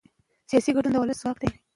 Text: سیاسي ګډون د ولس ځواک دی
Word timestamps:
سیاسي 0.49 0.71
ګډون 0.75 0.91
د 0.93 0.97
ولس 0.99 1.17
ځواک 1.21 1.37
دی 1.41 1.49